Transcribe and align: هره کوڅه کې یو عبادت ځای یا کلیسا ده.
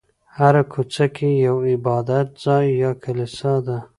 هره 0.37 0.63
کوڅه 0.71 1.05
کې 1.15 1.29
یو 1.45 1.57
عبادت 1.71 2.27
ځای 2.43 2.65
یا 2.83 2.91
کلیسا 3.03 3.53
ده. 3.65 3.77